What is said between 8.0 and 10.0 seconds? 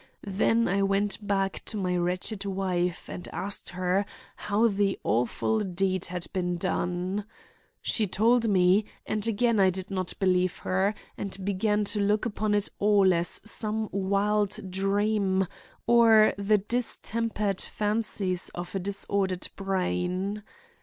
told me, and again I did